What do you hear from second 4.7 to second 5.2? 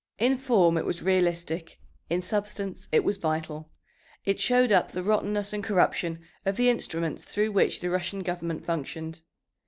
up the